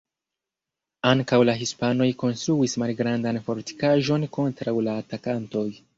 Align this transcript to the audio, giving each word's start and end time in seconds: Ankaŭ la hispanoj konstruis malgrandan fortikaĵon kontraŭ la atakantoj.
Ankaŭ 1.09 1.37
la 1.49 1.55
hispanoj 1.59 2.07
konstruis 2.23 2.75
malgrandan 2.85 3.41
fortikaĵon 3.51 4.29
kontraŭ 4.39 4.75
la 4.89 4.97
atakantoj. 5.03 5.67